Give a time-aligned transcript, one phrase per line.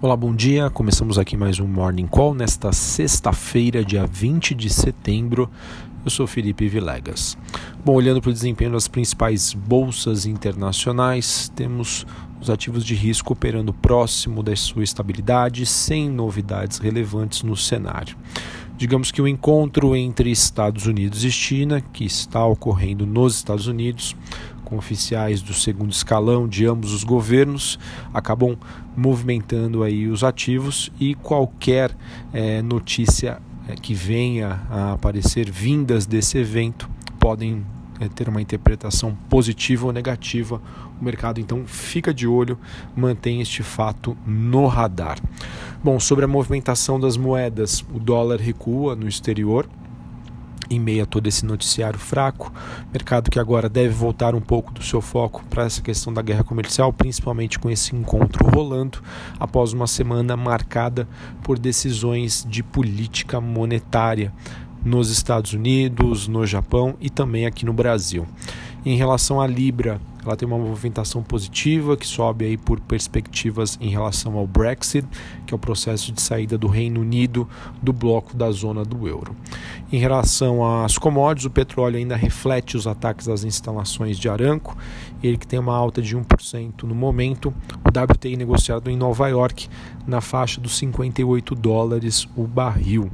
[0.00, 0.70] Olá, bom dia.
[0.70, 5.50] Começamos aqui mais um Morning Call nesta sexta-feira, dia 20 de setembro.
[6.04, 7.36] Eu sou Felipe Vilegas.
[7.84, 12.06] Bom, olhando para o desempenho das principais bolsas internacionais, temos
[12.40, 18.16] os ativos de risco operando próximo da sua estabilidade, sem novidades relevantes no cenário.
[18.78, 24.14] Digamos que o encontro entre Estados Unidos e China, que está ocorrendo nos Estados Unidos,
[24.64, 27.76] com oficiais do segundo escalão de ambos os governos,
[28.14, 28.56] acabam
[28.96, 31.90] movimentando aí os ativos e qualquer
[32.32, 37.66] é, notícia é, que venha a aparecer vindas desse evento podem
[37.98, 40.62] é, ter uma interpretação positiva ou negativa.
[41.00, 42.56] O mercado então fica de olho,
[42.96, 45.18] mantém este fato no radar.
[45.82, 49.68] Bom, sobre a movimentação das moedas, o dólar recua no exterior
[50.70, 52.52] em meio a todo esse noticiário fraco,
[52.92, 56.44] mercado que agora deve voltar um pouco do seu foco para essa questão da guerra
[56.44, 58.98] comercial, principalmente com esse encontro rolando
[59.38, 61.08] após uma semana marcada
[61.42, 64.32] por decisões de política monetária
[64.84, 68.26] nos Estados Unidos, no Japão e também aqui no Brasil.
[68.84, 73.88] Em relação à Libra, ela tem uma movimentação positiva que sobe aí por perspectivas em
[73.88, 75.06] relação ao Brexit,
[75.46, 77.48] que é o processo de saída do Reino Unido
[77.82, 79.34] do bloco da zona do euro.
[79.90, 84.76] Em relação às commodities, o petróleo ainda reflete os ataques às instalações de Aranco,
[85.22, 87.52] ele que tem uma alta de 1% no momento.
[87.84, 89.68] O WTI negociado em Nova York
[90.06, 93.10] na faixa dos 58 dólares o barril.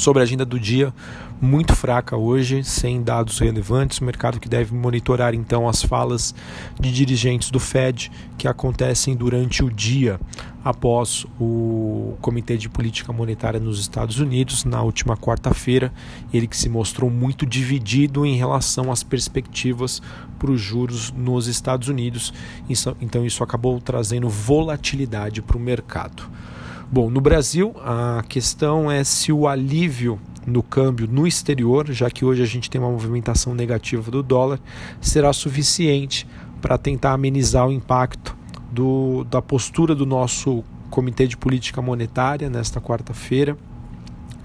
[0.00, 0.94] Sobre a agenda do dia,
[1.42, 3.98] muito fraca hoje, sem dados relevantes.
[3.98, 6.34] O mercado que deve monitorar então as falas
[6.80, 10.18] de dirigentes do Fed que acontecem durante o dia
[10.64, 15.92] após o Comitê de Política Monetária nos Estados Unidos na última quarta-feira.
[16.32, 20.00] Ele que se mostrou muito dividido em relação às perspectivas
[20.38, 22.32] para os juros nos Estados Unidos.
[23.02, 26.22] Então isso acabou trazendo volatilidade para o mercado.
[26.92, 32.24] Bom, no Brasil, a questão é se o alívio no câmbio no exterior, já que
[32.24, 34.58] hoje a gente tem uma movimentação negativa do dólar,
[35.00, 36.26] será suficiente
[36.60, 38.36] para tentar amenizar o impacto
[38.72, 43.56] do, da postura do nosso Comitê de Política Monetária nesta quarta-feira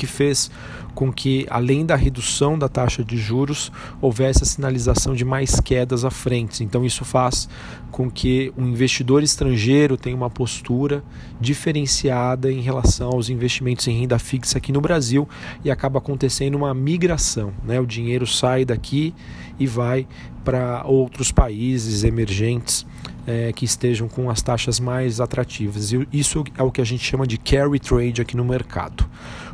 [0.00, 0.50] que fez
[0.94, 6.06] com que, além da redução da taxa de juros, houvesse a sinalização de mais quedas
[6.06, 6.64] à frente.
[6.64, 7.48] Então, isso faz
[7.90, 11.04] com que o investidor estrangeiro tenha uma postura
[11.38, 15.28] diferenciada em relação aos investimentos em renda fixa aqui no Brasil
[15.62, 17.52] e acaba acontecendo uma migração.
[17.62, 17.78] Né?
[17.78, 19.14] O dinheiro sai daqui
[19.58, 20.06] e vai
[20.42, 22.86] para outros países emergentes
[23.26, 25.92] é, que estejam com as taxas mais atrativas.
[25.92, 29.08] E isso é o que a gente chama de carry trade aqui no mercado.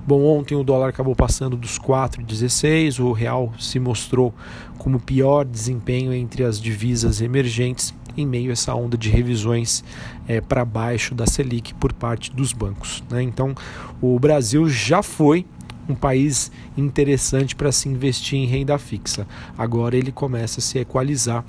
[0.06, 4.32] Bom, ontem o dólar acabou passando dos 4,16, o real se mostrou
[4.78, 9.84] como pior desempenho entre as divisas emergentes em meio a essa onda de revisões
[10.26, 13.02] é, para baixo da Selic por parte dos bancos.
[13.10, 13.22] Né?
[13.22, 13.54] Então,
[14.00, 15.44] o Brasil já foi
[15.88, 19.26] um país interessante para se investir em renda fixa.
[19.56, 21.44] Agora ele começa a se equalizar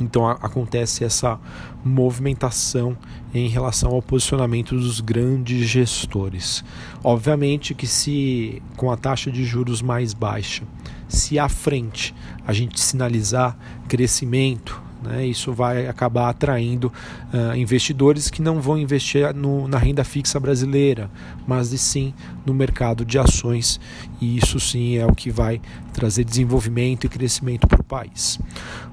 [0.00, 1.38] então a, acontece essa
[1.84, 2.96] movimentação
[3.32, 6.64] em relação ao posicionamento dos grandes gestores.
[7.02, 10.64] Obviamente que se com a taxa de juros mais baixa,
[11.08, 12.14] se à frente
[12.46, 13.56] a gente sinalizar
[13.88, 15.26] crescimento, né?
[15.26, 16.92] Isso vai acabar atraindo
[17.32, 21.10] uh, investidores que não vão investir no, na renda fixa brasileira,
[21.46, 22.12] mas sim
[22.44, 23.78] no mercado de ações,
[24.20, 25.60] e isso sim é o que vai
[25.92, 28.38] trazer desenvolvimento e crescimento para o país.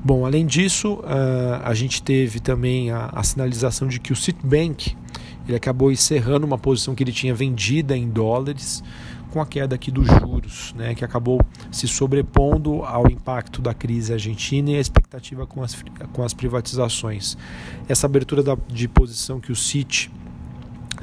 [0.03, 4.95] Bom, além disso, uh, a gente teve também a, a sinalização de que o Citibank
[5.47, 8.83] ele acabou encerrando uma posição que ele tinha vendida em dólares
[9.31, 11.39] com a queda aqui dos juros, né, que acabou
[11.71, 15.81] se sobrepondo ao impacto da crise argentina e a expectativa com as,
[16.11, 17.37] com as privatizações.
[17.87, 20.11] Essa abertura da, de posição que o Citi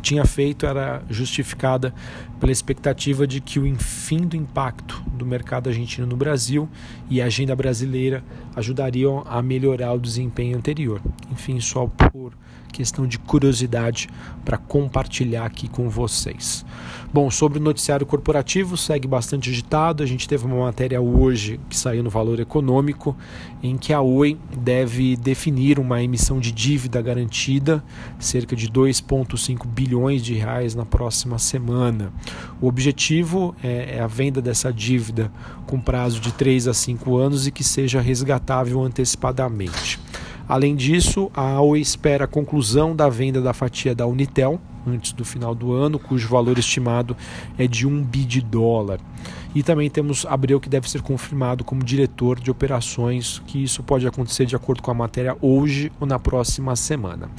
[0.01, 1.95] tinha feito era justificada
[2.39, 6.69] pela expectativa de que o fim do impacto do mercado argentino no Brasil
[7.11, 8.23] e a agenda brasileira
[8.55, 11.01] ajudariam a melhorar o desempenho anterior.
[11.31, 12.33] Enfim, só por
[12.73, 14.09] questão de curiosidade
[14.45, 16.65] para compartilhar aqui com vocês.
[17.11, 20.03] Bom, sobre o noticiário corporativo, segue bastante agitado.
[20.03, 23.17] A gente teve uma matéria hoje que saiu no Valor Econômico,
[23.63, 27.83] em que a Oi deve definir uma emissão de dívida garantida,
[28.19, 32.13] cerca de 2,5 bilhões de reais na próxima semana.
[32.61, 35.33] O objetivo é, é a venda dessa dívida
[35.67, 39.99] com prazo de 3 a 5 anos e que seja resgatável antecipadamente.
[40.47, 45.25] Além disso, a Oi espera a conclusão da venda da fatia da Unitel antes do
[45.25, 47.17] final do ano, cujo valor estimado
[47.57, 49.01] é de 1 bi de dólar.
[49.55, 54.07] E também temos Abreu que deve ser confirmado como diretor de operações, que isso pode
[54.07, 57.31] acontecer de acordo com a matéria hoje ou na próxima semana.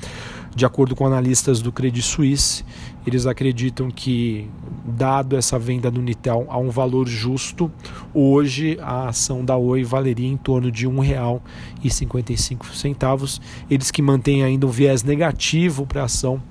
[0.56, 2.66] De acordo com analistas do Credit Suisse,
[3.06, 4.50] eles acreditam que,
[4.84, 7.72] dado essa venda do Nitel a um valor justo,
[8.14, 13.40] hoje a ação da Oi valeria em torno de R$ 1,55.
[13.70, 16.42] Eles que mantêm ainda um viés negativo para a ação,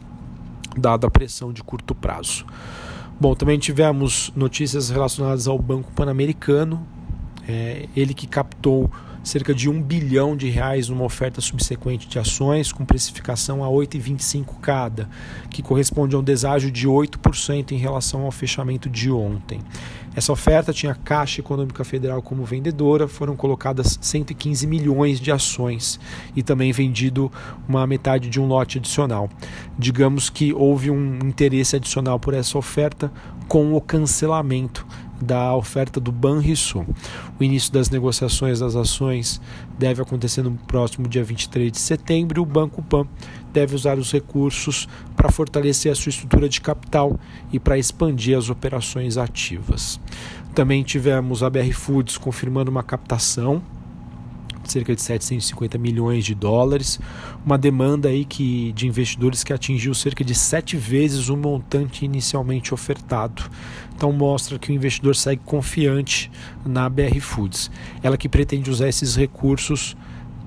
[0.79, 2.47] dada a pressão de curto prazo.
[3.21, 6.87] Bom, também tivemos notícias relacionadas ao Banco Pan-Americano,
[7.49, 8.91] é, ele que captou
[9.29, 14.55] cerca de um bilhão de reais numa oferta subsequente de ações com precificação a 8,25
[14.63, 15.07] cada,
[15.51, 19.61] que corresponde a um deságio de 8% em relação ao fechamento de ontem.
[20.17, 26.01] Essa oferta tinha a Caixa Econômica Federal como vendedora, foram colocadas 115 milhões de ações
[26.35, 27.31] e também vendido
[27.69, 29.29] uma metade de um lote adicional.
[29.79, 33.13] Digamos que houve um interesse adicional por essa oferta
[33.47, 34.87] com o cancelamento
[35.21, 36.87] da oferta do Banrisul.
[37.39, 39.41] O início das negociações das ações
[39.79, 43.07] deve acontecer no próximo dia 23 de setembro o Banco Pan
[43.53, 47.19] deve usar os recursos para fortalecer a sua estrutura de capital
[47.53, 49.99] e para expandir as operações ativas.
[50.55, 53.63] Também tivemos a BR Foods confirmando uma captação
[54.73, 57.01] cerca de 750 milhões de dólares,
[57.45, 62.73] uma demanda aí que, de investidores que atingiu cerca de sete vezes o montante inicialmente
[62.75, 63.43] ofertado.
[63.95, 66.31] Então mostra que o investidor segue confiante
[66.65, 67.71] na BR Foods.
[68.03, 69.97] Ela que pretende usar esses recursos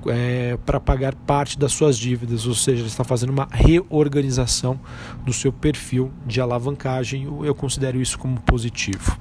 [0.07, 4.79] é, para pagar parte das suas dívidas, ou seja, está fazendo uma reorganização
[5.25, 7.23] do seu perfil de alavancagem.
[7.43, 9.17] Eu considero isso como positivo.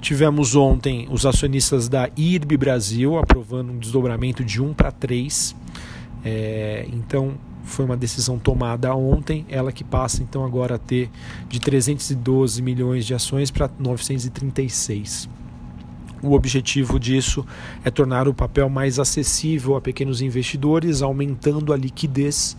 [0.00, 5.54] Tivemos ontem os acionistas da IRB Brasil aprovando um desdobramento de 1 para 3.
[6.24, 11.10] É, então foi uma decisão tomada ontem, ela que passa então agora a ter
[11.48, 15.28] de 312 milhões de ações para 936.
[16.22, 17.46] O objetivo disso
[17.82, 22.56] é tornar o papel mais acessível a pequenos investidores, aumentando a liquidez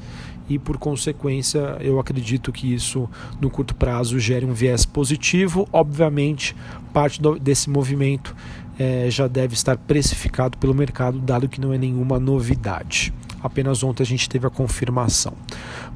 [0.51, 3.09] e, por consequência, eu acredito que isso
[3.39, 5.67] no curto prazo gere um viés positivo.
[5.71, 6.55] Obviamente,
[6.93, 8.35] parte do, desse movimento
[8.77, 13.13] é, já deve estar precificado pelo mercado, dado que não é nenhuma novidade.
[13.41, 15.33] Apenas ontem a gente teve a confirmação.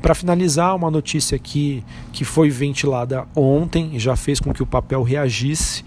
[0.02, 5.04] Para finalizar, uma notícia aqui que foi ventilada ontem, já fez com que o papel
[5.04, 5.84] reagisse,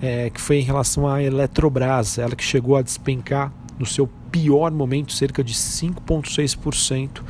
[0.00, 4.70] é, que foi em relação à Eletrobras, ela que chegou a despencar no seu pior
[4.70, 7.22] momento, cerca de 5,6%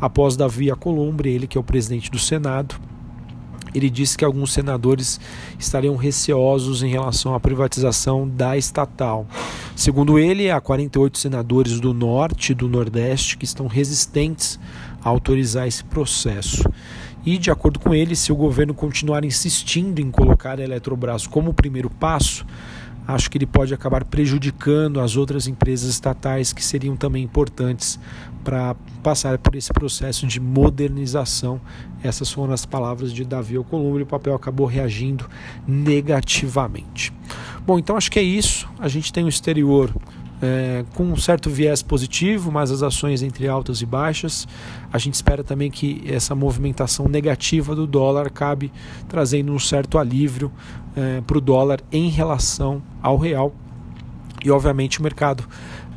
[0.00, 2.76] após Davi Alcolumbre, ele que é o presidente do Senado,
[3.74, 5.20] ele disse que alguns senadores
[5.58, 9.26] estariam receosos em relação à privatização da estatal.
[9.76, 14.58] Segundo ele, há 48 senadores do Norte e do Nordeste que estão resistentes
[15.02, 16.64] a autorizar esse processo.
[17.24, 21.52] E, de acordo com ele, se o governo continuar insistindo em colocar a Eletrobras como
[21.52, 22.46] primeiro passo,
[23.08, 27.98] acho que ele pode acabar prejudicando as outras empresas estatais que seriam também importantes
[28.44, 31.58] para passar por esse processo de modernização.
[32.02, 35.26] Essas foram as palavras de Davi Alcolumbre o papel acabou reagindo
[35.66, 37.10] negativamente.
[37.66, 38.68] Bom, então acho que é isso.
[38.78, 39.90] A gente tem o exterior
[40.40, 44.46] é, com um certo viés positivo, mas as ações entre altas e baixas.
[44.92, 48.72] A gente espera também que essa movimentação negativa do dólar acabe
[49.08, 50.50] trazendo um certo alívio
[50.96, 53.52] é, para o dólar em relação ao real.
[54.44, 55.44] E obviamente o mercado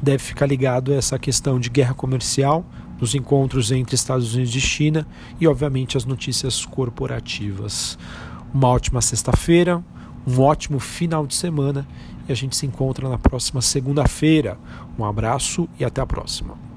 [0.02, 2.66] deve ficar ligado a essa questão de guerra comercial,
[3.00, 5.08] nos encontros entre Estados Unidos e China
[5.40, 7.98] e obviamente as notícias corporativas.
[8.54, 9.84] Uma ótima sexta-feira,
[10.28, 11.88] um ótimo final de semana
[12.28, 14.58] e a gente se encontra na próxima segunda-feira.
[14.98, 16.71] Um abraço e até a próxima.